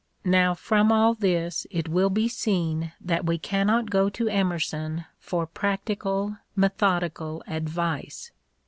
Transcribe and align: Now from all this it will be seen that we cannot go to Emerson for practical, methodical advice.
Now 0.25 0.55
from 0.55 0.91
all 0.91 1.13
this 1.13 1.67
it 1.69 1.87
will 1.87 2.09
be 2.09 2.27
seen 2.27 2.91
that 2.99 3.23
we 3.23 3.37
cannot 3.37 3.91
go 3.91 4.09
to 4.09 4.27
Emerson 4.27 5.05
for 5.19 5.45
practical, 5.45 6.37
methodical 6.55 7.43
advice. 7.45 8.31